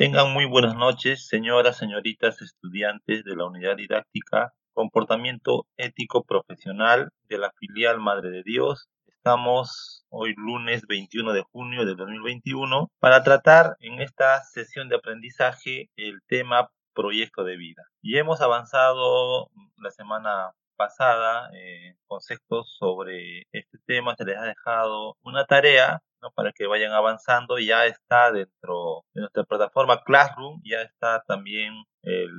[0.00, 7.36] Tengan muy buenas noches, señoras, señoritas, estudiantes de la unidad didáctica Comportamiento Ético Profesional de
[7.36, 8.88] la filial Madre de Dios.
[9.08, 15.90] Estamos hoy lunes 21 de junio de 2021 para tratar en esta sesión de aprendizaje
[15.96, 17.82] el tema proyecto de vida.
[18.00, 24.14] Y hemos avanzado la semana pasada eh, conceptos sobre este tema.
[24.16, 26.00] Se les ha dejado una tarea
[26.34, 27.58] para que vayan avanzando.
[27.58, 32.30] Ya está dentro de nuestra plataforma Classroom, ya está también el,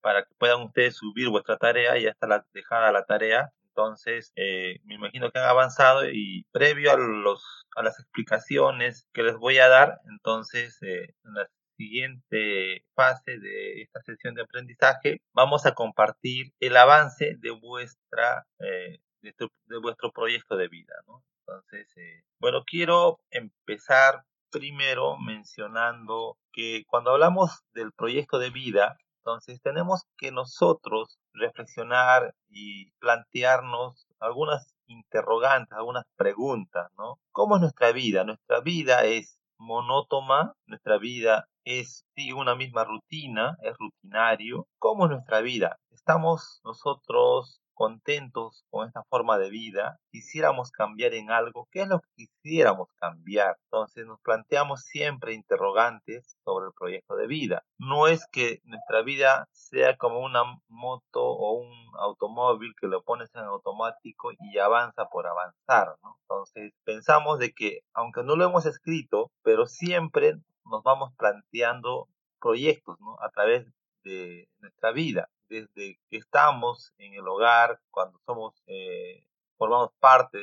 [0.00, 3.52] para que puedan ustedes subir vuestra tarea, ya está la, dejada la tarea.
[3.68, 9.24] Entonces, eh, me imagino que han avanzado y previo a, los, a las explicaciones que
[9.24, 15.20] les voy a dar, entonces, eh, en la siguiente fase de esta sesión de aprendizaje,
[15.32, 19.34] vamos a compartir el avance de vuestra eh, de,
[19.66, 20.94] de, vuestro proyecto de vida.
[21.08, 21.24] ¿no?
[21.46, 29.60] Entonces, eh, bueno, quiero empezar primero mencionando que cuando hablamos del proyecto de vida, entonces
[29.62, 37.18] tenemos que nosotros reflexionar y plantearnos algunas interrogantes, algunas preguntas, ¿no?
[37.32, 38.24] ¿Cómo es nuestra vida?
[38.24, 44.66] Nuestra vida es monótona, nuestra vida es una misma rutina, es rutinario.
[44.78, 45.78] ¿Cómo es nuestra vida?
[45.90, 52.00] ¿Estamos nosotros contentos con esta forma de vida, quisiéramos cambiar en algo, ¿qué es lo
[52.00, 53.56] que quisiéramos cambiar?
[53.64, 57.62] Entonces nos planteamos siempre interrogantes sobre el proyecto de vida.
[57.78, 63.34] No es que nuestra vida sea como una moto o un automóvil que lo pones
[63.34, 65.96] en automático y avanza por avanzar.
[66.22, 72.08] Entonces pensamos de que aunque no lo hemos escrito, pero siempre nos vamos planteando
[72.40, 72.96] proyectos.
[73.20, 73.66] A través
[74.04, 80.38] de nuestra vida desde que estamos en el hogar, cuando somos, eh, formamos parte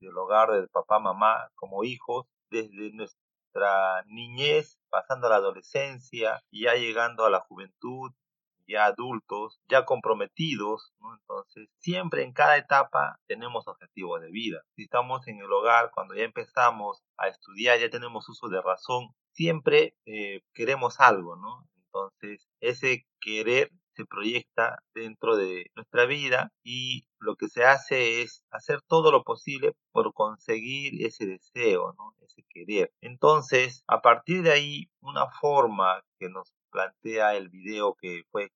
[0.00, 6.74] del hogar del papá, mamá, como hijos, desde nuestra niñez, pasando a la adolescencia, ya
[6.74, 8.12] llegando a la juventud,
[8.68, 14.62] ya adultos, ya comprometidos, Entonces, siempre en cada etapa tenemos objetivos de vida.
[14.76, 19.14] Si estamos en el hogar, cuando ya empezamos a estudiar, ya tenemos uso de razón,
[19.32, 21.66] siempre eh, queremos algo, ¿no?
[21.86, 28.44] Entonces, ese querer se proyecta dentro de nuestra vida y lo que se hace es
[28.52, 32.14] hacer todo lo posible por conseguir ese deseo, ¿no?
[32.24, 32.92] ese querer.
[33.00, 38.52] Entonces, a partir de ahí, una forma que nos plantea el video que fue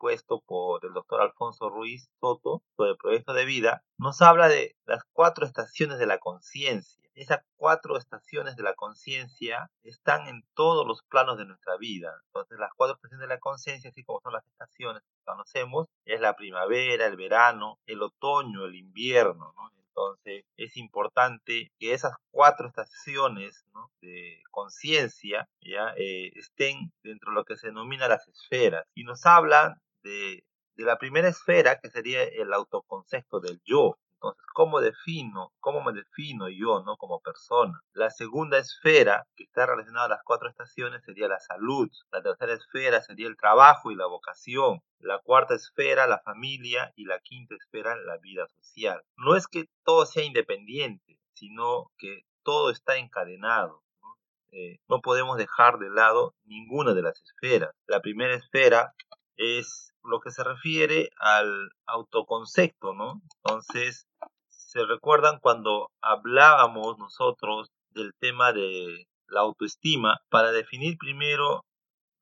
[0.00, 4.74] expuesto por el doctor Alfonso Ruiz Soto sobre el proyecto de vida, nos habla de
[4.86, 10.86] las cuatro estaciones de la conciencia esas cuatro estaciones de la conciencia están en todos
[10.86, 12.14] los planos de nuestra vida.
[12.26, 16.20] Entonces, las cuatro estaciones de la conciencia, así como son las estaciones que conocemos, es
[16.20, 19.52] la primavera, el verano, el otoño, el invierno.
[19.76, 23.66] Entonces, es importante que esas cuatro estaciones
[24.00, 28.86] de conciencia eh, estén dentro de lo que se denomina las esferas.
[28.94, 30.44] Y nos hablan de,
[30.76, 33.98] la primera esfera, que sería el autoconcepto del yo.
[34.14, 37.80] Entonces, ¿cómo defino, cómo me defino yo, no como persona?
[37.94, 41.88] La segunda esfera que está relacionada a las cuatro estaciones sería la salud.
[42.12, 44.82] La tercera esfera sería el trabajo y la vocación.
[44.98, 46.92] La cuarta esfera, la familia.
[46.96, 49.02] Y la quinta esfera, la vida social.
[49.16, 53.82] No es que todo sea independiente, sino que todo está encadenado.
[54.02, 54.16] ¿no?
[54.52, 57.74] Eh, no podemos dejar de lado ninguna de las esferas.
[57.86, 58.94] La primera esfera
[59.40, 63.22] es lo que se refiere al autoconcepto, ¿no?
[63.42, 64.06] Entonces,
[64.48, 71.64] se recuerdan cuando hablábamos nosotros del tema de la autoestima, para definir primero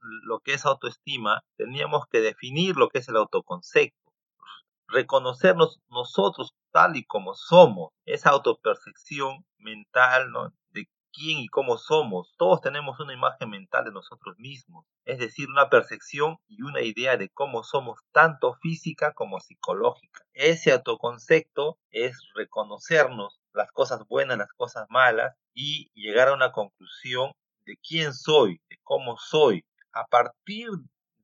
[0.01, 4.13] lo que es autoestima, teníamos que definir lo que es el autoconcepto,
[4.87, 10.53] reconocernos nosotros tal y como somos, esa autopercepción mental, ¿no?
[11.19, 12.33] Quién y cómo somos.
[12.37, 17.17] Todos tenemos una imagen mental de nosotros mismos, es decir, una percepción y una idea
[17.17, 20.25] de cómo somos, tanto física como psicológica.
[20.33, 27.33] Ese autoconcepto es reconocernos las cosas buenas, las cosas malas y llegar a una conclusión
[27.67, 29.65] de quién soy, de cómo soy.
[29.93, 30.69] A partir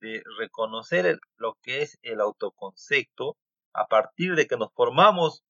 [0.01, 3.37] de reconocer lo que es el autoconcepto,
[3.73, 5.45] a partir de que nos formamos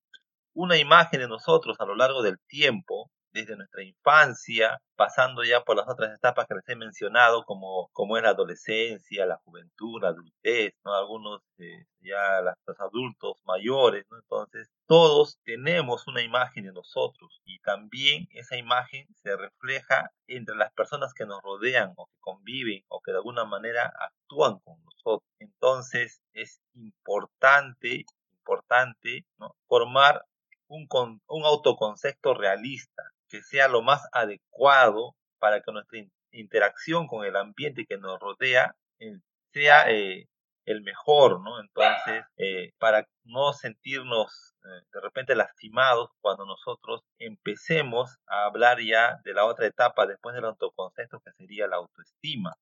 [0.53, 5.75] una imagen de nosotros a lo largo del tiempo, desde nuestra infancia, pasando ya por
[5.75, 10.09] las otras etapas que les he mencionado, como, como es la adolescencia, la juventud, la
[10.09, 10.93] adultez, ¿no?
[10.95, 18.27] algunos eh, ya los adultos mayores, entonces todos tenemos una imagen de nosotros y también
[18.31, 23.11] esa imagen se refleja entre las personas que nos rodean o que conviven o que
[23.11, 25.29] de alguna manera actúan con nosotros.
[25.39, 28.05] Entonces es importante,
[28.37, 29.25] importante
[29.67, 30.23] formar
[30.67, 30.87] un,
[31.27, 35.99] un autoconcepto realista, que sea lo más adecuado para que nuestra
[36.31, 39.19] interacción con el ambiente que nos rodea eh,
[39.53, 40.27] sea eh,
[40.65, 41.59] el mejor, ¿no?
[41.59, 44.53] Entonces, eh, para no sentirnos
[44.91, 50.45] de repente lastimados cuando nosotros empecemos a hablar ya de la otra etapa después del
[50.45, 52.55] autoconcepto que sería la autoestima.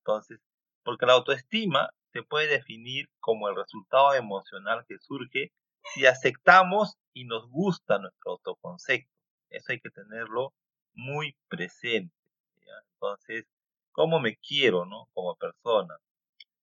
[0.00, 0.40] Entonces,
[0.84, 5.52] porque la autoestima se puede definir como el resultado emocional que surge
[5.94, 9.11] si aceptamos y nos gusta nuestro autoconcepto.
[9.52, 10.52] Eso hay que tenerlo
[10.94, 12.14] muy presente.
[12.94, 13.44] Entonces,
[13.92, 15.08] ¿cómo me quiero, no?
[15.12, 15.96] Como persona.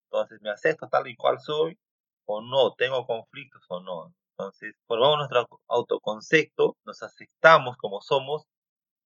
[0.05, 1.77] Entonces, ¿me acepto tal y cual soy
[2.25, 2.73] o no?
[2.75, 4.13] ¿Tengo conflictos o no?
[4.37, 8.43] Entonces, formamos nuestro autoconcepto, nos aceptamos como somos,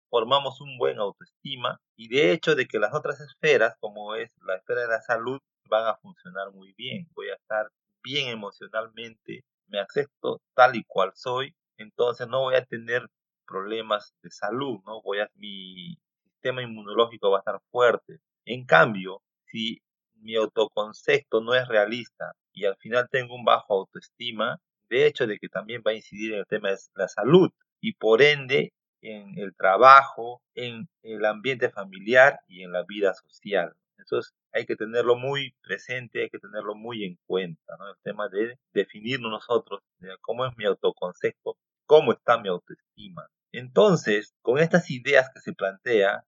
[0.10, 4.58] formamos un buen autoestima y de hecho de que las otras esferas, como es la
[4.58, 5.40] esfera de la salud,
[5.70, 7.08] van a funcionar muy bien.
[7.16, 7.68] Voy a estar
[8.04, 13.08] bien emocionalmente, me acepto tal y cual soy, entonces no voy a tener
[13.46, 15.02] problemas de salud, ¿no?
[15.02, 18.20] Voy a, mi sistema inmunológico va a estar fuerte.
[18.46, 19.82] En cambio, si
[20.16, 24.60] mi autoconcepto no es realista y al final tengo un bajo autoestima,
[24.90, 27.50] de hecho de que también va a incidir en el tema de la salud
[27.82, 33.74] y por ende en el trabajo, en el ambiente familiar y en la vida social.
[33.98, 37.90] Entonces hay que tenerlo muy presente, hay que tenerlo muy en cuenta, ¿no?
[37.90, 41.58] El tema de definirnos nosotros, de cómo es mi autoconcepto,
[41.94, 43.28] cómo está mi autoestima.
[43.52, 46.24] Entonces, con estas ideas que se plantea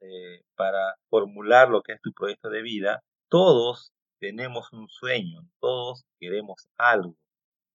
[0.00, 6.06] eh, para formular lo que es tu proyecto de vida, todos tenemos un sueño, todos
[6.18, 7.16] queremos algo,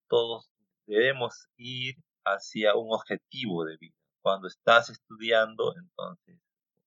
[0.08, 0.48] todos
[0.86, 3.94] debemos ir hacia un objetivo de vida.
[4.22, 6.40] Cuando estás estudiando, entonces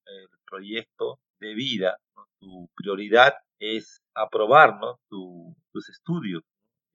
[0.08, 2.00] el proyecto de vida,
[2.40, 6.42] tu prioridad es aprobar tus estudios,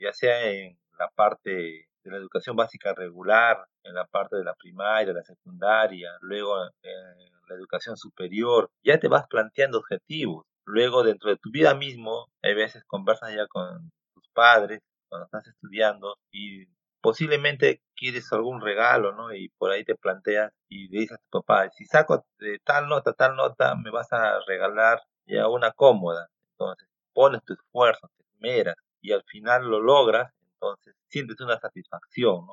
[0.00, 4.54] ya sea en la parte de la educación básica regular, en la parte de la
[4.54, 10.44] primaria, la secundaria, luego en la educación superior, ya te vas planteando objetivos.
[10.64, 15.46] Luego dentro de tu vida mismo, hay veces conversas ya con tus padres cuando estás
[15.49, 16.66] estudiando y
[17.02, 19.34] posiblemente quieres algún regalo, ¿no?
[19.34, 22.88] Y por ahí te planteas y le dices a tu papá, si saco de tal
[22.88, 26.28] nota, tal nota, me vas a regalar ya una cómoda.
[26.52, 30.32] Entonces, pones tu esfuerzo, te esmeras y al final lo logras
[30.62, 32.47] entonces sientes una satisfacción.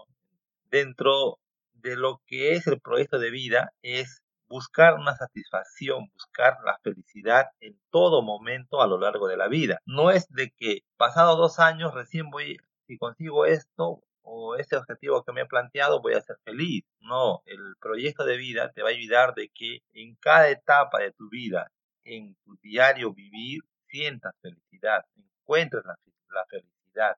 [0.66, 1.38] Dentro
[1.74, 7.46] de lo que es el proyecto de vida es buscar una satisfacción, buscar la felicidad
[7.60, 9.80] en todo momento a lo largo de la vida.
[9.86, 12.58] No es de que pasado dos años recién voy,
[12.88, 16.84] si consigo esto o este objetivo que me he planteado, voy a ser feliz.
[17.00, 21.12] No, el proyecto de vida te va a ayudar de que en cada etapa de
[21.12, 21.72] tu vida,
[22.04, 25.96] en tu diario vivir, sientas felicidad, encuentres la,
[26.30, 27.16] la felicidad.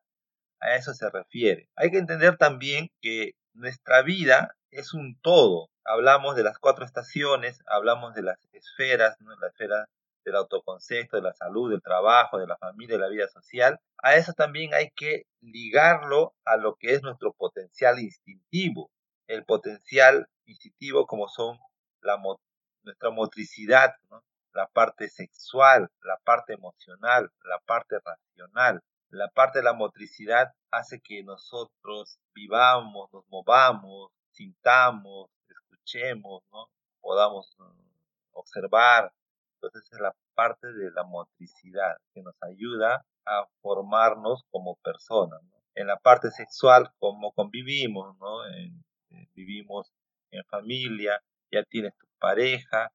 [0.61, 1.67] A eso se refiere.
[1.75, 5.69] Hay que entender también que nuestra vida es un todo.
[5.83, 9.87] Hablamos de las cuatro estaciones, hablamos de las esferas, la esfera
[10.23, 13.79] del autoconcepto, de la salud, del trabajo, de la familia, de la vida social.
[14.03, 18.91] A eso también hay que ligarlo a lo que es nuestro potencial instintivo.
[19.27, 21.57] El potencial instintivo como son
[22.01, 22.21] la,
[22.83, 23.95] nuestra motricidad,
[24.53, 28.81] la parte sexual, la parte emocional, la parte racional
[29.11, 36.67] la parte de la motricidad hace que nosotros vivamos, nos movamos, sintamos, escuchemos, ¿no?
[37.01, 37.91] podamos mm,
[38.31, 39.11] observar.
[39.55, 45.41] Entonces es la parte de la motricidad que nos ayuda a formarnos como personas.
[45.75, 48.45] En la parte sexual, como convivimos, ¿no?
[48.47, 48.71] Eh,
[49.35, 49.91] vivimos
[50.31, 51.21] en familia,
[51.51, 52.91] ya tienes tu pareja,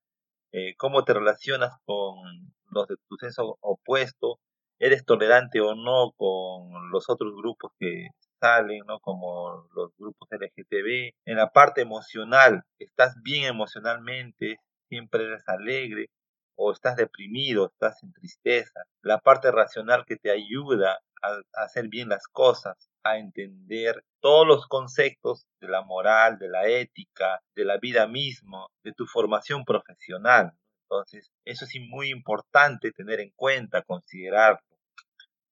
[0.52, 4.40] eh, cómo te relacionas con los de tu sexo opuesto,
[4.78, 8.09] eres tolerante o no con los otros grupos que
[8.40, 9.00] salen, ¿no?
[9.00, 11.14] Como los grupos LGTB.
[11.25, 16.11] En la parte emocional, estás bien emocionalmente, siempre eres alegre
[16.56, 18.83] o estás deprimido, estás en tristeza.
[19.02, 24.66] La parte racional que te ayuda a hacer bien las cosas, a entender todos los
[24.66, 30.52] conceptos de la moral, de la ética, de la vida misma, de tu formación profesional.
[30.88, 34.61] Entonces, eso es muy importante tener en cuenta, considerarlo,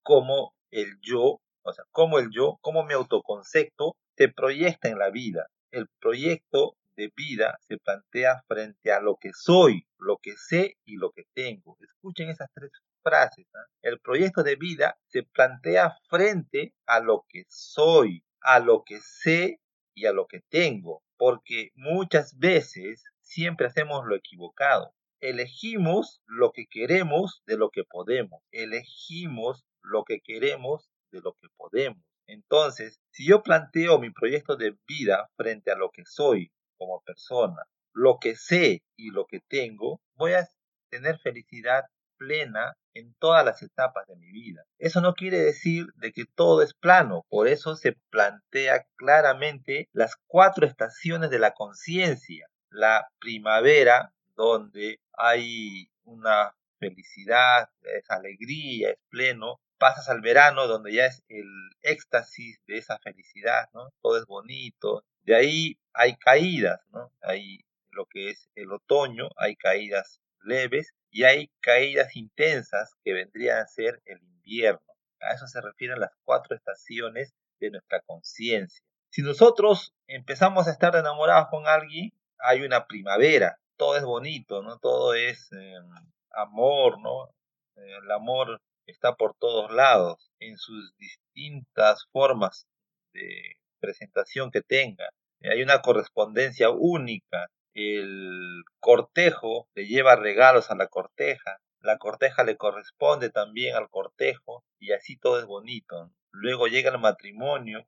[0.05, 5.11] como el yo, o sea, como el yo, como mi autoconcepto se proyecta en la
[5.11, 5.49] vida.
[5.73, 10.97] El proyecto de vida se plantea frente a lo que soy, lo que sé y
[10.97, 11.77] lo que tengo.
[11.81, 12.71] Escuchen esas tres
[13.03, 13.47] frases.
[13.55, 13.67] ¿ah?
[13.83, 19.59] El proyecto de vida se plantea frente a lo que soy, a lo que sé
[19.95, 24.93] y a lo que tengo, porque muchas veces siempre hacemos lo equivocado
[25.25, 28.43] elegimos lo que queremos de lo que podemos.
[28.53, 32.03] Elegimos lo que queremos de lo que podemos.
[32.27, 37.63] Entonces, si yo planteo mi proyecto de vida frente a lo que soy como persona,
[37.93, 40.49] lo que sé y lo que tengo, voy a
[40.91, 41.85] tener felicidad
[42.17, 44.65] plena en todas las etapas de mi vida.
[44.79, 50.17] Eso no quiere decir de que todo es plano, por eso se plantea claramente las
[50.27, 52.47] cuatro estaciones de la conciencia.
[52.71, 59.61] La primavera, donde hay una felicidad, es alegría, es pleno.
[59.85, 61.47] Pasas al verano, donde ya es el
[61.83, 63.93] éxtasis de esa felicidad, ¿no?
[64.01, 65.05] Todo es bonito.
[65.25, 67.13] De ahí hay caídas, ¿no?
[67.21, 73.59] Hay lo que es el otoño, hay caídas leves y hay caídas intensas que vendrían
[73.59, 74.81] a ser el invierno.
[75.21, 78.83] A eso se refieren las cuatro estaciones de nuestra conciencia.
[79.11, 84.79] Si nosotros empezamos a estar enamorados con alguien, hay una primavera, todo es bonito, ¿no?
[84.79, 85.91] Todo es em,
[86.31, 87.29] amor, ¿no?
[87.77, 92.67] El amor está por todos lados, en sus distintas formas
[93.13, 95.09] de presentación que tenga.
[95.43, 102.57] Hay una correspondencia única el cortejo le lleva regalos a la corteja, la corteja le
[102.57, 106.11] corresponde también al cortejo y así todo es bonito.
[106.31, 107.85] Luego llega el matrimonio,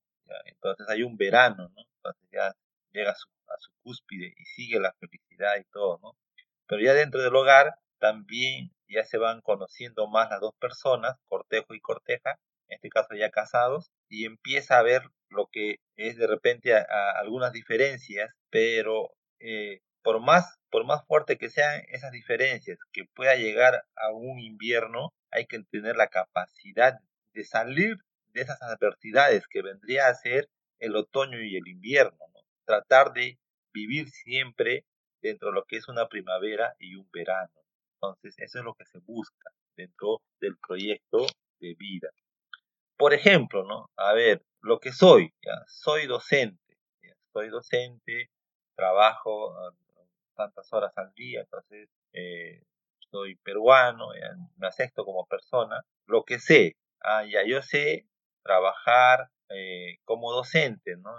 [0.46, 1.82] entonces hay un verano, ¿no?
[1.98, 2.52] Entonces ya
[2.90, 6.16] llega a su, a su cúspide y sigue la felicidad y todo, ¿no?
[6.66, 11.74] Pero ya dentro del hogar también ya se van conociendo más las dos personas, cortejo
[11.74, 12.38] y corteja,
[12.68, 17.52] en este caso ya casados, y empieza a ver lo que es de repente algunas
[17.52, 19.10] diferencias, pero
[19.40, 24.38] eh, por, más, por más fuerte que sean esas diferencias, que pueda llegar a un
[24.38, 26.98] invierno, hay que tener la capacidad
[27.32, 27.96] de salir
[28.32, 30.48] de esas adversidades que vendría a ser
[30.78, 32.18] el otoño y el invierno,
[32.64, 33.38] tratar de
[33.72, 34.84] vivir siempre
[35.22, 37.52] dentro de lo que es una primavera y un verano.
[37.96, 41.26] Entonces, eso es lo que se busca dentro del proyecto
[41.60, 42.10] de vida.
[42.96, 43.90] Por ejemplo, ¿no?
[43.96, 45.52] A ver, lo que soy, ¿ya?
[45.66, 46.76] soy docente,
[47.32, 48.30] soy docente,
[48.74, 49.70] trabajo ah,
[50.34, 52.62] tantas horas al día, entonces eh,
[53.10, 54.08] soy peruano,
[54.56, 55.82] me acepto como persona.
[56.06, 58.06] Lo que sé, ah, ya yo sé
[58.42, 61.14] trabajar eh, como docente, ¿no?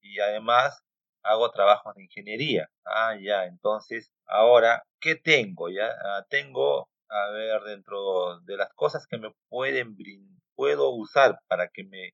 [0.00, 0.82] Y además
[1.22, 2.68] hago trabajos de ingeniería.
[2.84, 5.68] Ah, ya, entonces, ahora, ¿qué tengo?
[5.70, 9.96] Ya, ah, tengo, a ver, dentro de las cosas que me pueden
[10.54, 12.10] puedo usar para que me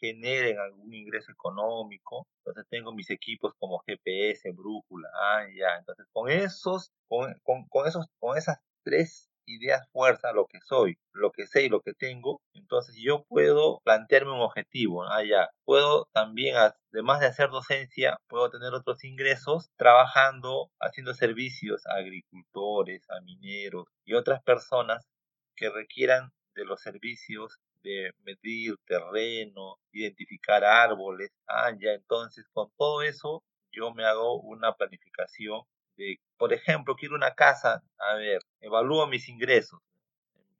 [0.00, 2.26] generen algún ingreso económico.
[2.38, 5.76] Entonces tengo mis equipos como GPS, brújula, ah, ya.
[5.78, 7.34] Entonces con esos, con,
[7.68, 11.80] con, esos, con esas tres ideas fuerza lo que soy, lo que sé y lo
[11.80, 16.56] que tengo, entonces yo puedo plantearme un objetivo, ah, ya, puedo también,
[16.92, 23.86] además de hacer docencia, puedo tener otros ingresos trabajando, haciendo servicios a agricultores, a mineros
[24.04, 25.06] y otras personas
[25.56, 31.30] que requieran de los servicios de medir terreno, identificar árboles.
[31.46, 35.62] Ah, ya, entonces con todo eso yo me hago una planificación
[36.36, 39.80] por ejemplo, quiero una casa, a ver, evalúo mis ingresos,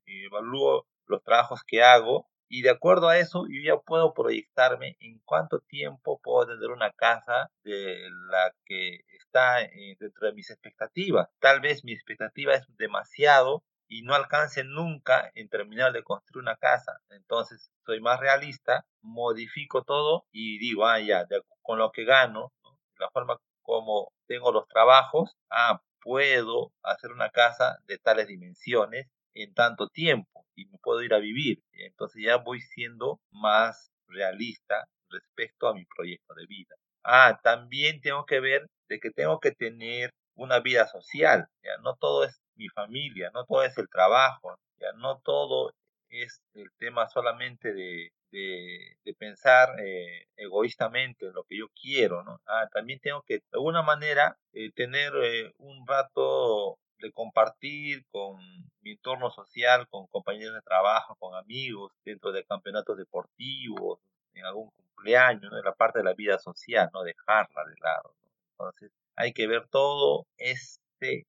[0.06, 5.18] evalúo los trabajos que hago y de acuerdo a eso yo ya puedo proyectarme en
[5.24, 11.28] cuánto tiempo puedo tener una casa de la que está eh, dentro de mis expectativas.
[11.40, 16.56] Tal vez mi expectativa es demasiado y no alcance nunca en terminar de construir una
[16.56, 16.98] casa.
[17.08, 21.26] Entonces soy más realista, modifico todo y digo, ah, ya,
[21.62, 22.52] con lo que gano,
[22.98, 29.52] la forma como tengo los trabajos, ah, puedo hacer una casa de tales dimensiones en
[29.52, 31.58] tanto tiempo y me puedo ir a vivir.
[31.72, 36.74] Entonces ya voy siendo más realista respecto a mi proyecto de vida.
[37.04, 41.96] Ah, también tengo que ver de que tengo que tener una vida social, ya no
[41.96, 45.74] todo es mi familia, no todo es el trabajo, ya no todo
[46.08, 52.40] es el tema solamente de, de, pensar eh, egoístamente en lo que yo quiero, ¿no?
[52.46, 58.38] Ah, también tengo que, de alguna manera, eh, tener eh, un rato de compartir con
[58.80, 64.00] mi entorno social, con compañeros de trabajo, con amigos, dentro de campeonatos deportivos,
[64.34, 68.14] en algún cumpleaños, en la parte de la vida social, no dejarla de lado.
[68.52, 71.26] Entonces, hay que ver todo este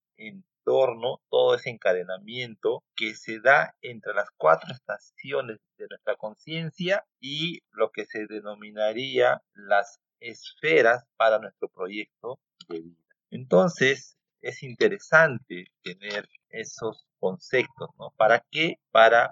[0.63, 7.59] entorno, todo ese encadenamiento que se da entre las cuatro estaciones de nuestra conciencia y
[7.71, 12.39] lo que se denominaría las esferas para nuestro proyecto
[12.69, 13.03] de vida.
[13.29, 18.13] Entonces, es interesante tener esos conceptos, ¿no?
[18.17, 18.75] ¿Para qué?
[18.91, 19.31] Para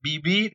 [0.00, 0.52] vivir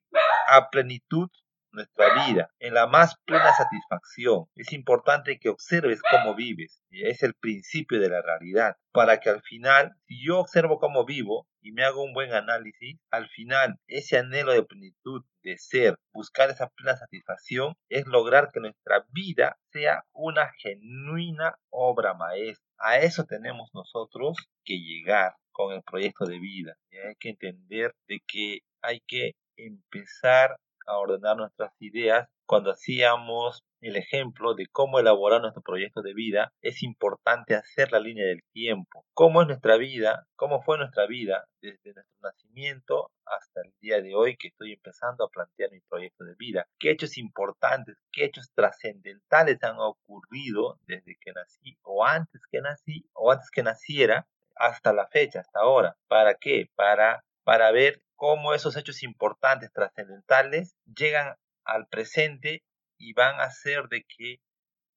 [0.48, 1.30] a plenitud
[1.72, 4.46] nuestra vida en la más plena satisfacción.
[4.56, 6.82] Es importante que observes cómo vives.
[6.90, 8.76] Es el principio de la realidad.
[8.92, 12.98] Para que al final, si yo observo cómo vivo y me hago un buen análisis,
[13.12, 18.60] al final ese anhelo de plenitud, de ser, buscar esa plena satisfacción, es lograr que
[18.60, 22.66] nuestra vida sea una genuina obra maestra.
[22.78, 26.76] A eso tenemos nosotros que llegar con el proyecto de vida.
[26.90, 30.56] Y hay que entender de que hay que empezar
[30.90, 36.52] a ordenar nuestras ideas cuando hacíamos el ejemplo de cómo elaborar nuestro proyecto de vida,
[36.62, 39.06] es importante hacer la línea del tiempo.
[39.14, 40.26] ¿Cómo es nuestra vida?
[40.36, 45.24] ¿Cómo fue nuestra vida desde nuestro nacimiento hasta el día de hoy que estoy empezando
[45.24, 46.66] a plantear mi proyecto de vida?
[46.80, 53.06] ¿Qué hechos importantes, qué hechos trascendentales han ocurrido desde que nací o antes que nací
[53.14, 55.96] o antes que naciera hasta la fecha, hasta ahora?
[56.08, 56.70] ¿Para qué?
[56.76, 62.64] Para, para ver cómo esos hechos importantes, trascendentales, llegan al presente
[62.98, 64.40] y van a hacer de que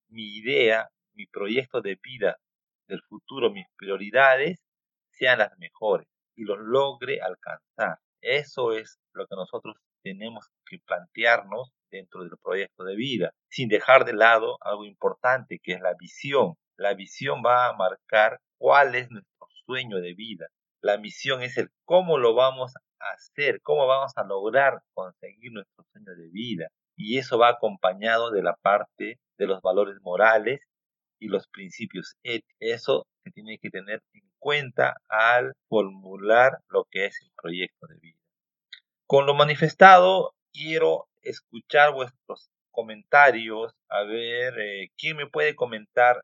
[0.09, 2.37] mi idea, mi proyecto de vida
[2.87, 4.59] del futuro, mis prioridades
[5.11, 7.99] sean las mejores y los logre alcanzar.
[8.21, 14.05] Eso es lo que nosotros tenemos que plantearnos dentro del proyecto de vida, sin dejar
[14.05, 16.55] de lado algo importante que es la visión.
[16.77, 20.47] La visión va a marcar cuál es nuestro sueño de vida.
[20.83, 25.85] La misión es el cómo lo vamos a hacer, cómo vamos a lograr conseguir nuestro
[25.93, 30.59] sueño de vida y eso va acompañado de la parte de los valores morales
[31.19, 32.53] y los principios éticos.
[32.59, 37.99] Eso se tiene que tener en cuenta al formular lo que es el proyecto de
[38.01, 38.19] vida.
[39.07, 46.19] Con lo manifestado, quiero escuchar vuestros comentarios, a ver eh, quién me puede comentar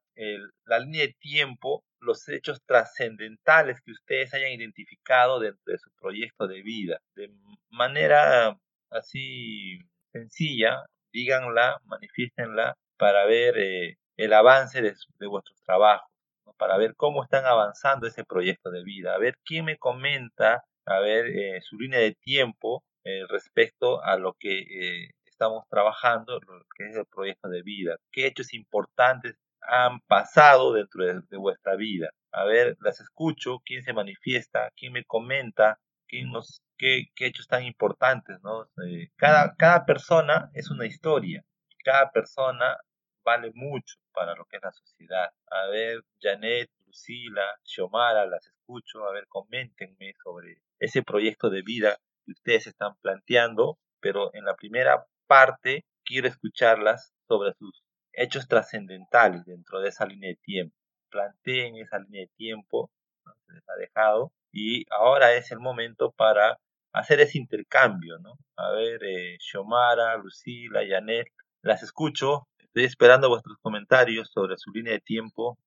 [0.65, 6.47] la línea de tiempo, los hechos trascendentales que ustedes hayan identificado dentro de su proyecto
[6.47, 7.31] de vida, de
[7.69, 8.57] manera
[8.89, 9.79] así
[10.11, 14.93] sencilla, díganla, manifiéstenla para ver eh, el avance de,
[15.27, 16.09] vuestros trabajos,
[16.57, 20.99] para ver cómo están avanzando ese proyecto de vida, a ver quién me comenta, a
[20.99, 26.89] ver eh, su línea de tiempo eh, respecto a lo que estamos trabajando, lo que
[26.89, 32.09] es el proyecto de vida, qué hechos importantes han pasado dentro de, de vuestra vida.
[32.31, 37.63] A ver, las escucho, quién se manifiesta, quién me comenta, quién nos qué, hechos tan
[37.63, 38.63] importantes, ¿no?
[38.85, 41.43] Eh, cada, cada persona es una historia,
[41.83, 42.77] cada persona
[43.23, 45.29] vale mucho para lo que es la sociedad.
[45.51, 51.97] A ver, Janet, Lucila, Xiomara, las escucho, a ver, coméntenme sobre ese proyecto de vida
[52.25, 59.45] que ustedes están planteando, pero en la primera parte quiero escucharlas sobre sus hechos trascendentales
[59.45, 60.75] dentro de esa línea de tiempo.
[61.09, 62.91] Planteen esa línea de tiempo,
[63.25, 63.33] ¿no?
[63.47, 66.59] les ha dejado, y ahora es el momento para
[66.93, 68.33] hacer ese intercambio, ¿no?
[68.57, 71.27] A ver, eh, Xiomara, Lucila, Janet,
[71.61, 75.57] las escucho, estoy esperando vuestros comentarios sobre su línea de tiempo.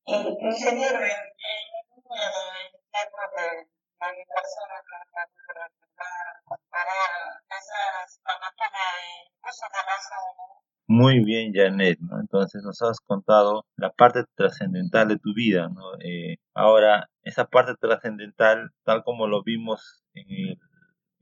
[10.94, 12.20] Muy bien, Janet, ¿no?
[12.20, 15.94] Entonces nos has contado la parte trascendental de tu vida, ¿no?
[16.00, 20.58] Eh, ahora, esa parte trascendental, tal como lo vimos en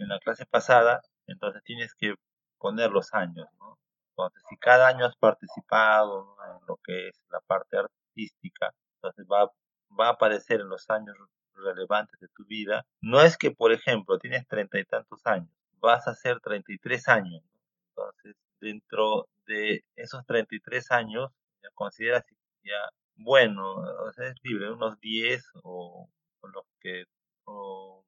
[0.08, 2.14] la clase pasada, entonces tienes que
[2.58, 3.78] poner los años, ¿no?
[4.16, 9.52] Entonces, si cada año has participado en lo que es la parte artística, entonces va,
[9.98, 11.16] va a aparecer en los años
[11.54, 12.84] relevantes de tu vida.
[13.00, 17.44] No es que, por ejemplo, tienes treinta y tantos años, vas a hacer 33 años.
[17.90, 21.30] Entonces, dentro de esos 33 años,
[21.74, 22.24] consideras
[22.62, 26.08] ya, bueno, o sea, es libre, unos 10 o,
[26.40, 27.04] o los que
[27.44, 28.04] o,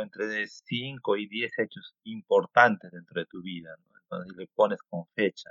[0.00, 3.74] entre 5 y 10 hechos importantes dentro de tu vida.
[4.02, 5.50] Entonces le pones con fecha.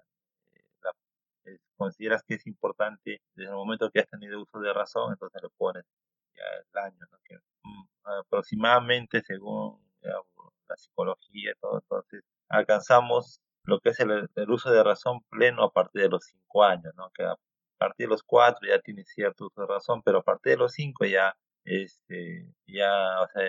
[1.45, 5.41] Eh, consideras que es importante desde el momento que has tenido uso de razón, entonces
[5.43, 5.83] le pones
[6.35, 7.05] ya el año,
[7.63, 9.79] mm, aproximadamente según
[10.67, 16.03] la psicología todo, entonces alcanzamos lo que es el, uso de razón pleno a partir
[16.03, 17.09] de los 5 años, ¿no?
[17.13, 17.35] que a
[17.77, 20.73] partir de los 4 ya tienes cierto uso de razón, pero a partir de los
[20.73, 23.43] 5 ya este, ya, o sea,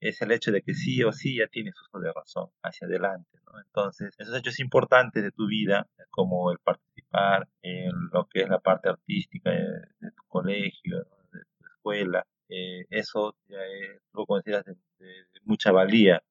[0.00, 3.38] es el hecho de que sí o sí ya tienes uso de razón hacia adelante,
[3.46, 3.60] ¿no?
[3.60, 8.58] Entonces, esos hechos importantes de tu vida, como el participar en lo que es la
[8.58, 13.58] parte artística de, tu colegio, de tu escuela, eh, eso ya
[14.12, 14.76] lo consideras de,
[15.44, 16.22] mucha valía,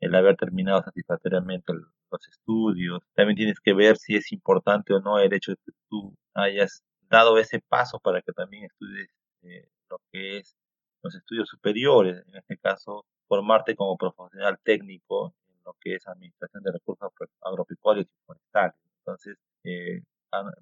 [0.00, 1.72] el haber terminado satisfactoriamente
[2.10, 3.00] los estudios.
[3.14, 6.82] También tienes que ver si es importante o no el hecho de que tú hayas
[7.08, 9.08] dado ese paso para que también estudies
[9.42, 10.56] eh, lo que es
[11.02, 16.62] los estudios superiores, en este caso formarte como profesional técnico en lo que es administración
[16.62, 17.10] de recursos
[17.42, 18.74] agropecuarios y forestales.
[19.00, 20.02] Entonces, eh,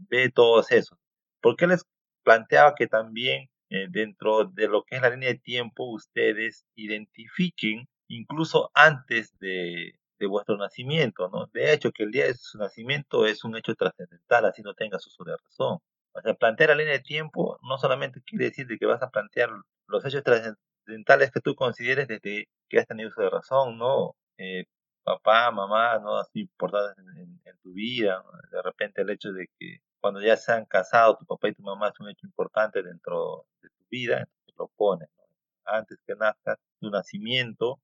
[0.08, 0.98] ve todos esos.
[1.40, 1.84] ¿Por qué les
[2.22, 7.88] planteaba que también eh, dentro de lo que es la línea de tiempo ustedes identifiquen
[8.08, 11.46] incluso antes de, de vuestro nacimiento, ¿no?
[11.52, 15.06] De hecho, que el día de su nacimiento es un hecho trascendental, así no tengas
[15.06, 15.78] uso de razón.
[16.12, 19.10] O sea, plantear la línea de tiempo no solamente quiere decir de que vas a
[19.10, 19.50] plantear
[19.86, 24.16] los hechos trascendentales que tú consideres desde que has tenido uso de razón, ¿no?
[24.38, 24.64] Eh,
[25.04, 26.16] papá, mamá, ¿no?
[26.18, 28.22] Así importantes en, tu vida.
[28.50, 31.62] De repente el hecho de que cuando ya se han casado, tu papá y tu
[31.62, 35.24] mamá es un hecho importante dentro de tu vida, entonces lo pones, ¿no?
[35.64, 37.80] Antes que nazcas, tu nacimiento,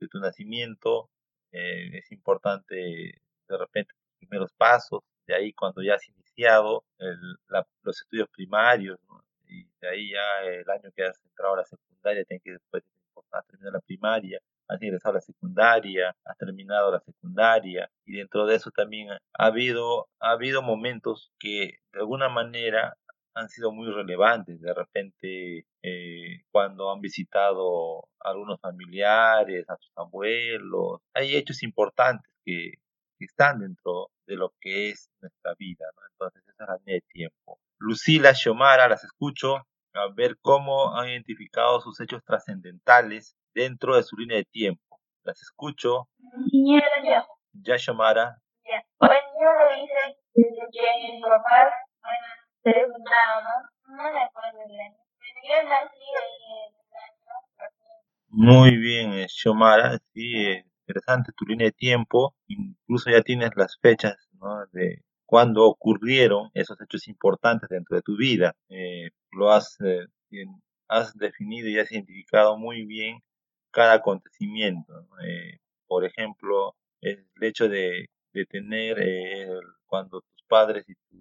[0.00, 1.10] de tu nacimiento,
[1.54, 6.84] eh, es importante de repente los primeros pasos, de ahí cuando ya has iniciado
[7.82, 8.98] los estudios primarios,
[9.46, 12.82] y de ahí ya el año que has entrado a la secundaria, tienes que después
[13.48, 18.56] terminar la primaria, has ingresado a la secundaria, has terminado la secundaria y dentro de
[18.56, 22.96] eso también ha habido, ha habido momentos que de alguna manera
[23.34, 24.60] han sido muy relevantes.
[24.60, 32.30] De repente, eh, cuando han visitado a algunos familiares, a sus abuelos, hay hechos importantes
[32.44, 32.72] que,
[33.20, 35.86] están dentro de lo que es nuestra vida.
[36.10, 37.58] Entonces, esa es la línea de tiempo.
[37.78, 44.16] Lucila, Xiomara, las escucho a ver cómo han identificado sus hechos trascendentales dentro de su
[44.16, 45.00] línea de tiempo.
[45.22, 46.06] Las escucho.
[47.54, 48.36] Ya, Xiomara.
[48.98, 52.43] Pues yo lo hice desde que mi papá, bueno,
[58.28, 59.98] Muy bien, eh, Xiomara.
[60.12, 62.34] Sí, eh, interesante tu línea de tiempo.
[62.48, 64.66] Incluso ya tienes las fechas, ¿no?
[64.72, 68.54] De cuándo ocurrieron esos hechos importantes dentro de tu vida.
[68.68, 70.06] Eh, lo has, eh,
[70.88, 73.20] has definido y has identificado muy bien
[73.70, 74.92] cada acontecimiento.
[75.26, 78.96] Eh, por ejemplo, el hecho de, de tener
[79.86, 81.20] cuando tus padres y tus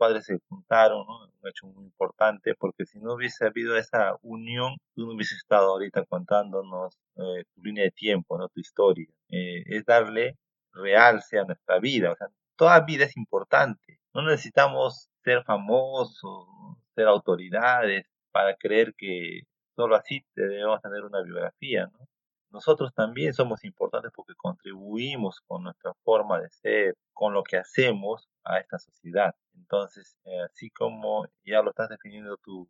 [0.00, 5.06] padres se juntaron, un hecho muy importante, porque si no hubiese habido esa unión, tú
[5.06, 8.48] no hubieses estado ahorita contándonos tu línea de tiempo, ¿no?
[8.48, 9.06] tu historia.
[9.28, 10.38] es darle
[10.72, 12.12] realce a nuestra vida.
[12.12, 14.00] O sea, toda vida es importante.
[14.14, 16.46] No necesitamos ser famosos,
[16.94, 19.42] ser autoridades para creer que
[19.76, 22.06] solo así debemos tener una biografía, ¿no?
[22.50, 28.28] Nosotros también somos importantes porque contribuimos con nuestra forma de ser, con lo que hacemos
[28.44, 29.34] a esta sociedad.
[29.54, 32.68] Entonces, eh, así como ya lo estás definiendo tu,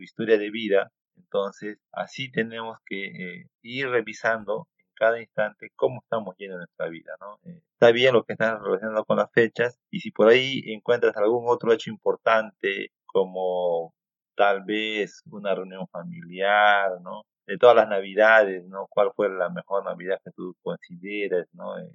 [0.00, 6.54] historia de vida, entonces así tenemos que eh, ir revisando cada instante cómo estamos yendo
[6.56, 7.38] en nuestra vida, ¿no?
[7.44, 11.16] Eh, está bien lo que estás relacionando con las fechas y si por ahí encuentras
[11.16, 13.94] algún otro hecho importante como
[14.36, 17.22] tal vez una reunión familiar, ¿no?
[17.46, 18.86] De todas las navidades, ¿no?
[18.88, 21.78] ¿Cuál fue la mejor navidad que tú consideras, ¿no?
[21.78, 21.90] Eh,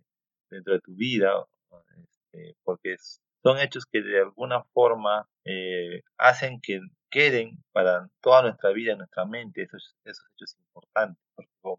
[0.50, 1.46] dentro de tu vida,
[1.98, 2.96] este, porque
[3.44, 9.00] son hechos que de alguna forma eh, hacen que queden para toda nuestra vida, en
[9.00, 11.24] nuestra mente, esos, esos hechos importantes.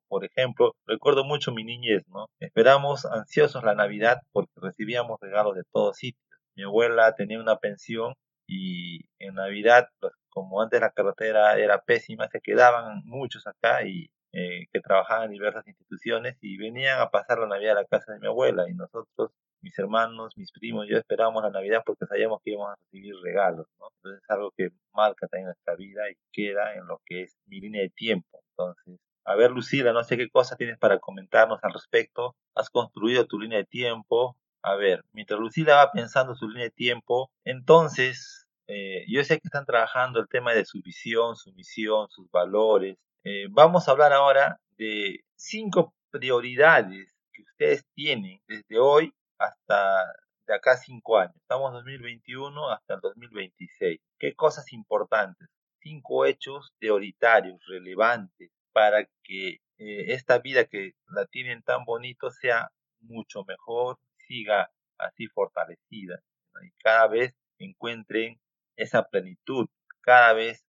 [0.09, 2.27] Por, ejemplo, recuerdo mucho mi niñez, ¿no?
[2.41, 6.23] Esperamos ansiosos la Navidad porque recibíamos regalos de todos sitios.
[6.55, 8.15] Mi abuela tenía una pensión
[8.47, 14.11] y en Navidad, pues, como antes la carretera era pésima, se quedaban muchos acá y
[14.33, 18.13] eh, que trabajaban en diversas instituciones y venían a pasar la Navidad a la casa
[18.13, 22.41] de mi abuela y nosotros mis hermanos, mis primos, yo esperábamos la Navidad porque sabíamos
[22.45, 23.89] que íbamos a recibir regalos, ¿no?
[23.97, 27.61] Entonces es algo que marca también nuestra vida y queda en lo que es mi
[27.61, 28.41] línea de tiempo.
[28.51, 32.37] Entonces, a ver, Lucila, no sé qué cosa tienes para comentarnos al respecto.
[32.55, 34.37] Has construido tu línea de tiempo.
[34.63, 39.49] A ver, mientras Lucila va pensando su línea de tiempo, entonces, eh, yo sé que
[39.49, 42.97] están trabajando el tema de su visión, su misión, sus valores.
[43.25, 50.05] Eh, vamos a hablar ahora de cinco prioridades que ustedes tienen desde hoy hasta
[50.47, 51.37] de acá cinco años.
[51.37, 54.01] Estamos en 2021 hasta el 2026.
[54.19, 55.49] ¿Qué cosas importantes?
[55.81, 62.69] Cinco hechos prioritarios, relevantes, para que eh, esta vida que la tienen tan bonito sea
[63.01, 66.21] mucho mejor, siga así fortalecida
[66.61, 68.39] y cada vez encuentren
[68.79, 69.67] esa plenitud,
[70.01, 70.65] cada vez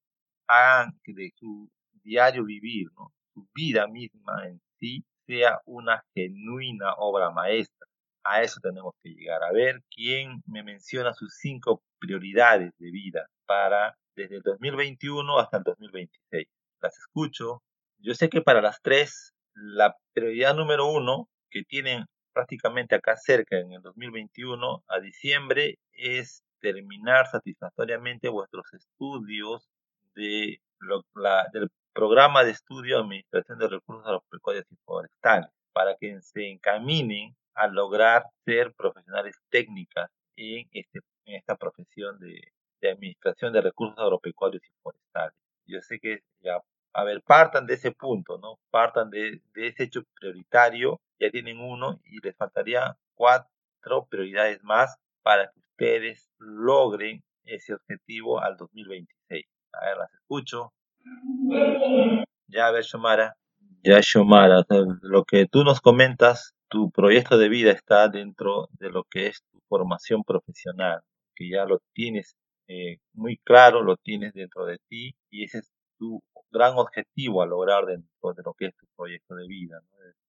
[0.48, 1.70] hagan que de su
[2.04, 2.88] diario vivir,
[3.34, 7.90] su vida misma en sí sea una genuina obra maestra
[8.24, 9.44] a eso tenemos que llegar.
[9.44, 15.58] A ver quién me menciona sus cinco prioridades de vida para desde el 2021 hasta
[15.58, 16.48] el 2026.
[16.82, 17.62] Las escucho.
[17.98, 23.58] Yo sé que para las tres, la prioridad número uno que tienen prácticamente acá cerca
[23.58, 29.70] en el 2021 a diciembre es terminar satisfactoriamente vuestros estudios
[30.16, 30.60] de
[31.54, 37.36] del programa de estudio de Administración de Recursos Agropecuarios y Forestales para que se encaminen
[37.54, 42.42] a lograr ser profesionales técnicas en, este, en esta profesión de,
[42.82, 45.38] administración de recursos agropecuarios y forestales.
[45.66, 46.62] Yo sé que, ya,
[46.94, 48.58] a ver, partan de ese punto, ¿no?
[48.70, 54.96] Partan de, de ese hecho prioritario, ya tienen uno y les faltaría cuatro prioridades más
[55.22, 59.46] para que ustedes logren ese objetivo al 2026.
[59.74, 60.74] A ver, las escucho.
[62.48, 63.36] Ya, a ver, Shomara.
[63.84, 64.66] Ya, Shomara,
[65.02, 69.42] lo que tú nos comentas, tu proyecto de vida está dentro de lo que es
[69.52, 71.02] tu formación profesional,
[71.34, 72.36] que ya lo tienes
[72.68, 77.48] eh, muy claro, lo tienes dentro de ti y ese es tu gran objetivo a
[77.48, 79.82] lograr dentro de lo que es tu proyecto de vida.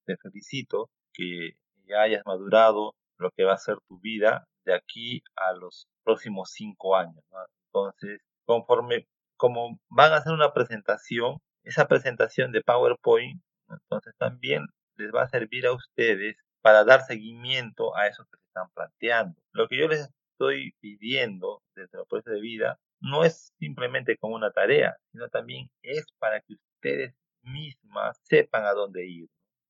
[0.07, 1.55] Te felicito que
[1.87, 6.51] ya hayas madurado lo que va a ser tu vida de aquí a los próximos
[6.53, 7.23] cinco años.
[7.67, 15.13] Entonces, conforme como van a hacer una presentación, esa presentación de PowerPoint, entonces también les
[15.15, 19.41] va a servir a ustedes para dar seguimiento a eso que se están planteando.
[19.53, 24.35] Lo que yo les estoy pidiendo desde el proceso de vida no es simplemente como
[24.35, 29.29] una tarea, sino también es para que ustedes mismas sepan a dónde ir,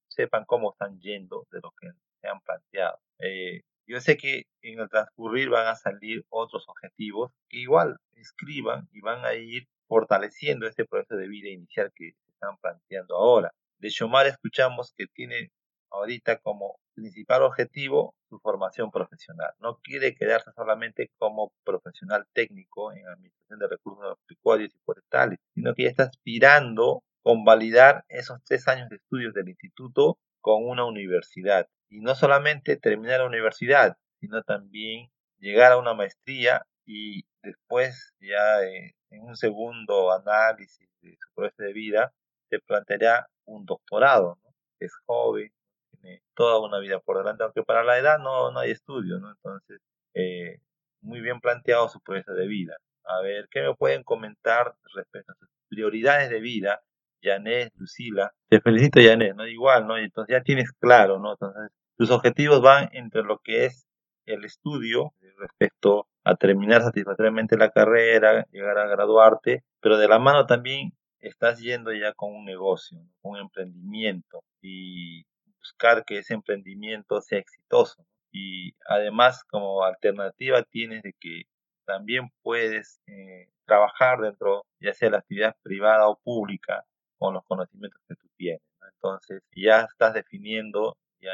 [0.09, 1.89] sepan cómo están yendo de lo que
[2.21, 2.99] se han planteado.
[3.21, 8.89] Eh, yo sé que en el transcurrir van a salir otros objetivos que igual escriban
[8.93, 13.51] y van a ir fortaleciendo este proceso de vida inicial que están planteando ahora.
[13.79, 15.51] De Shomar escuchamos que tiene
[15.91, 19.53] ahorita como principal objetivo su formación profesional.
[19.59, 25.75] No quiere quedarse solamente como profesional técnico en administración de recursos pecuarios y forestales, sino
[25.75, 30.85] que ya está aspirando con validar esos tres años de estudios del instituto con una
[30.85, 31.67] universidad.
[31.91, 38.63] Y no solamente terminar la universidad, sino también llegar a una maestría y después ya
[38.63, 42.13] en un segundo análisis de su proceso de vida
[42.49, 44.39] se planteará un doctorado.
[44.79, 45.53] Es joven,
[45.91, 49.31] tiene toda una vida por delante, aunque para la edad no, no hay estudio, ¿no?
[49.31, 49.81] Entonces,
[50.15, 50.59] eh,
[51.03, 52.77] muy bien planteado su proceso de vida.
[53.05, 56.81] A ver, ¿qué me pueden comentar respecto a sus prioridades de vida?
[57.23, 58.33] Janet, Lucila.
[58.49, 59.47] Te felicito, Janet, ¿no?
[59.47, 59.99] Igual, ¿no?
[59.99, 61.33] Entonces ya tienes claro, ¿no?
[61.33, 63.87] Entonces, tus objetivos van entre lo que es
[64.25, 70.47] el estudio respecto a terminar satisfactoriamente la carrera, llegar a graduarte, pero de la mano
[70.47, 75.27] también estás yendo ya con un negocio, un emprendimiento y
[75.59, 78.07] buscar que ese emprendimiento sea exitoso.
[78.33, 81.43] Y además como alternativa tienes de que
[81.85, 86.83] también puedes eh, trabajar dentro, ya sea la actividad privada o pública,
[87.19, 88.63] con los conocimientos que tú tienes.
[88.95, 91.33] Entonces ya estás definiendo ya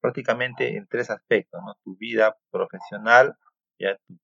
[0.00, 1.74] prácticamente en tres aspectos, ¿no?
[1.84, 3.36] Tu vida profesional,
[3.78, 4.16] ya tu,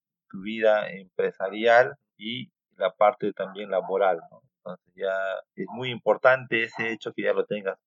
[0.42, 4.42] vida empresarial y la parte también laboral, ¿no?
[4.58, 5.14] Entonces ya
[5.54, 7.78] es muy importante ese hecho que ya lo tengas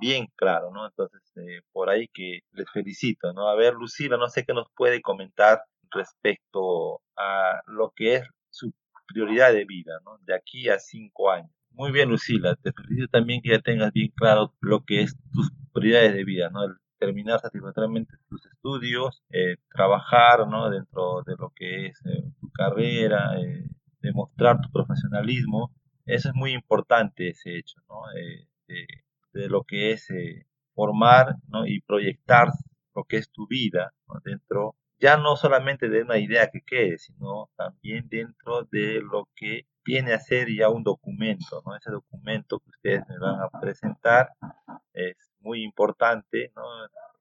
[0.00, 0.86] bien claro, ¿no?
[0.86, 3.48] Entonces, eh, por ahí que les felicito, ¿no?
[3.48, 8.72] A ver, Lucila, no sé qué nos puede comentar respecto a lo que es su
[9.06, 10.18] prioridad de vida, ¿no?
[10.22, 11.50] De aquí a cinco años.
[11.70, 15.50] Muy bien, Lucila, te felicito también que ya tengas bien claro lo que es tus
[15.72, 16.60] prioridades de vida, ¿no?
[17.06, 20.68] Terminar satisfactoriamente tus estudios, eh, trabajar, ¿no?
[20.70, 23.32] Dentro de lo que es eh, tu carrera,
[24.00, 25.72] demostrar tu profesionalismo.
[26.04, 28.02] Eso es muy importante, ese hecho, ¿no?
[29.32, 32.48] de lo que es eh, formar y proyectar
[32.94, 33.92] lo que es tu vida
[34.24, 39.66] dentro, ya no solamente de una idea que quede, sino también dentro de lo que
[39.84, 41.76] viene a ser ya un documento, ¿no?
[41.76, 44.30] Ese documento que ustedes me van a presentar
[44.94, 45.16] es
[45.46, 46.62] muy importante, ¿no?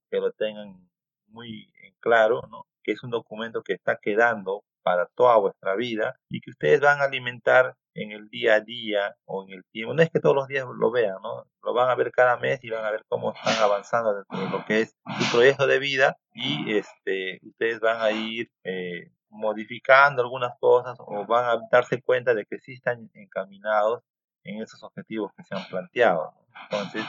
[0.10, 0.90] Que lo tengan
[1.28, 2.66] muy en claro, ¿no?
[2.84, 7.02] Que es un documento que está quedando para toda vuestra vida y que ustedes van
[7.02, 9.94] a alimentar en el día a día o en el tiempo.
[9.94, 11.46] No es que todos los días lo vean, ¿no?
[11.64, 14.50] Lo van a ver cada mes y van a ver cómo están avanzando dentro de
[14.50, 20.22] lo que es su proyecto de vida y este, ustedes van a ir eh, modificando
[20.22, 24.04] algunas cosas o van a darse cuenta de que sí están encaminados
[24.46, 26.34] en esos objetivos que se han planteado.
[26.64, 27.06] Entonces,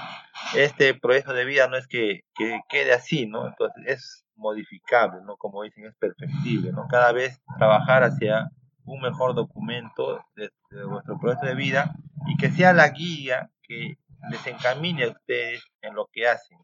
[0.54, 3.46] este proyecto de vida no es que, que quede así, ¿no?
[3.46, 5.36] Entonces, es modificable, ¿no?
[5.36, 6.86] Como dicen, es perfectible, ¿no?
[6.88, 8.50] Cada vez trabajar hacia
[8.84, 10.50] un mejor documento de,
[10.84, 11.94] vuestro proyecto de vida
[12.26, 13.98] y que sea la guía que
[14.30, 16.58] les encamine a ustedes en lo que hacen.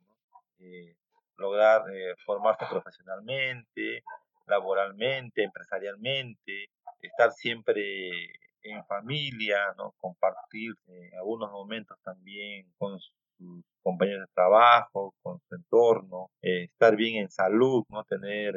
[0.58, 0.96] Eh,
[1.36, 4.04] lograr eh, formarse profesionalmente,
[4.46, 8.32] laboralmente, empresarialmente, estar siempre
[8.62, 9.94] en familia, ¿no?
[9.98, 17.22] compartir eh, algunos momentos también con sus compañeros de trabajo, con su entorno, estar bien
[17.22, 18.54] en salud, no tener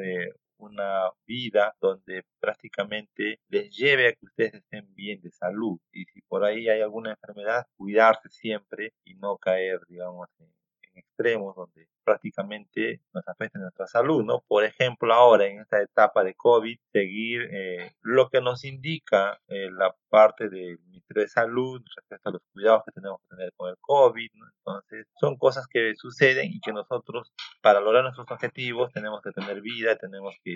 [0.58, 5.78] una vida donde prácticamente les lleve a que ustedes estén bien de salud.
[5.92, 10.52] Y si por ahí hay alguna enfermedad, cuidarse siempre y no caer, digamos, en,
[10.94, 14.44] extremos donde prácticamente nos afecta nuestra salud, ¿no?
[14.46, 19.68] Por ejemplo, ahora en esta etapa de COVID, seguir eh, lo que nos indica eh,
[19.72, 23.70] la parte del Ministerio de Salud respecto a los cuidados que tenemos que tener con
[23.70, 24.30] el COVID.
[24.58, 29.60] Entonces, son cosas que suceden y que nosotros, para lograr nuestros objetivos, tenemos que tener
[29.60, 30.54] vida, tenemos que,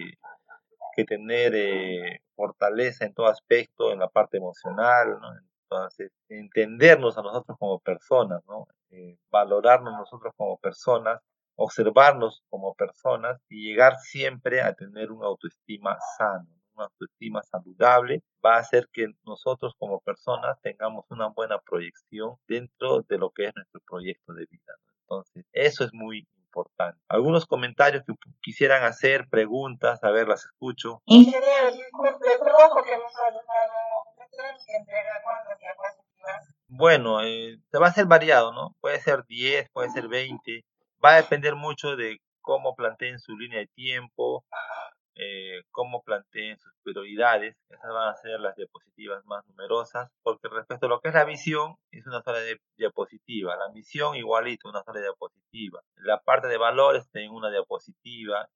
[0.95, 5.19] que tener eh, fortaleza en todo aspecto, en la parte emocional.
[5.65, 8.69] Entonces, entendernos a nosotros como personas, ¿no?
[8.93, 11.21] Eh, valorarnos nosotros como personas,
[11.57, 18.57] observarnos como personas y llegar siempre a tener una autoestima sana, una autoestima saludable, va
[18.57, 23.53] a hacer que nosotros como personas tengamos una buena proyección dentro de lo que es
[23.55, 24.75] nuestro proyecto de vida.
[25.03, 26.99] Entonces, eso es muy importante.
[27.09, 31.03] Algunos comentarios que quisieran hacer, preguntas, a ver, las escucho.
[31.05, 33.13] Ingeniero, disculpe, trabajo que hemos
[36.73, 38.77] bueno, eh, se va a ser variado, ¿no?
[38.81, 40.65] Puede ser 10, puede ser 20.
[41.03, 44.45] Va a depender mucho de cómo planteen su línea de tiempo,
[45.15, 47.57] eh, cómo planteen sus prioridades.
[47.71, 51.25] Esas van a ser las diapositivas más numerosas, porque respecto a lo que es la
[51.25, 52.41] visión, es una sola
[52.77, 53.57] diapositiva.
[53.57, 55.81] La misión igualito, una sola diapositiva.
[55.97, 58.49] La parte de valores tiene una diapositiva.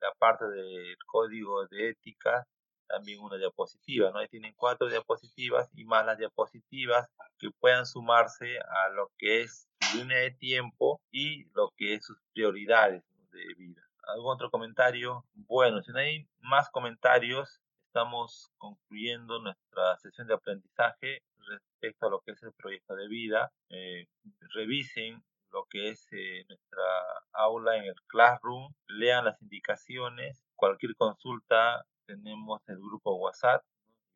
[0.00, 2.46] La parte del código de ética
[2.92, 4.18] también una diapositiva, ¿no?
[4.18, 9.66] Ahí tienen cuatro diapositivas y más las diapositivas que puedan sumarse a lo que es
[9.94, 13.82] línea de tiempo y lo que es sus prioridades de vida.
[14.14, 15.24] ¿Algún otro comentario?
[15.34, 22.20] Bueno, si no hay más comentarios, estamos concluyendo nuestra sesión de aprendizaje respecto a lo
[22.20, 23.52] que es el proyecto de vida.
[23.68, 24.06] Eh,
[24.54, 26.82] revisen lo que es eh, nuestra
[27.32, 33.62] aula en el Classroom, lean las indicaciones, cualquier consulta tenemos el grupo WhatsApp,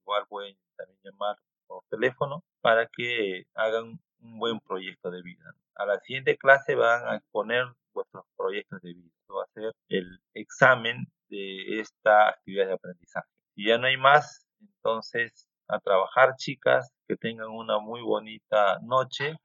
[0.03, 1.37] igual pueden también llamar
[1.67, 5.55] por teléfono para que hagan un buen proyecto de vida.
[5.77, 9.11] A la siguiente clase van a exponer vuestros proyectos de vida.
[9.29, 13.29] va a ser el examen de esta actividad de aprendizaje.
[13.55, 19.37] Si ya no hay más, entonces a trabajar chicas, que tengan una muy bonita noche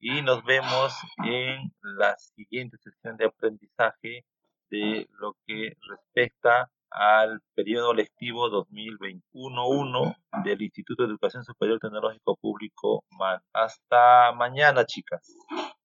[0.00, 0.92] y nos vemos
[1.24, 4.24] en la siguiente sesión de aprendizaje
[4.70, 13.04] de lo que respecta al periodo lectivo 2021-1 del Instituto de Educación Superior Tecnológico Público
[13.10, 13.40] MAN.
[13.52, 15.36] Hasta mañana, chicas.